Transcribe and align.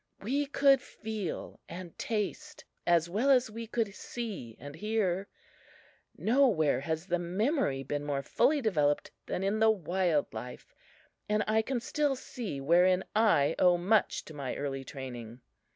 We 0.19 0.47
could 0.47 0.81
feel 0.81 1.59
and 1.69 1.95
taste 1.95 2.65
as 2.87 3.07
well 3.07 3.29
as 3.29 3.51
we 3.51 3.67
could 3.67 3.93
see 3.93 4.57
and 4.59 4.73
hear. 4.73 5.27
Nowhere 6.17 6.79
has 6.79 7.05
the 7.05 7.19
memory 7.19 7.83
been 7.83 8.03
more 8.03 8.23
fully 8.23 8.61
developed 8.61 9.11
than 9.27 9.43
in 9.43 9.59
the 9.59 9.69
wild 9.69 10.33
life, 10.33 10.73
and 11.29 11.43
I 11.45 11.61
can 11.61 11.79
still 11.79 12.15
see 12.15 12.59
wherein 12.59 13.03
I 13.15 13.53
owe 13.59 13.77
much 13.77 14.25
to 14.25 14.33
my 14.33 14.55
early 14.55 14.83
training. 14.83 15.41